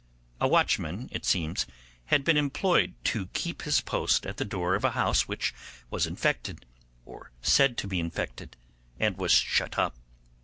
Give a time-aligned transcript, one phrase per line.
[0.39, 1.67] A watchman, it seems,
[2.05, 5.53] had been employed to keep his post at the door of a house which
[5.91, 6.65] was infected,
[7.05, 8.57] or said to be infected,
[8.99, 9.93] and was shut up.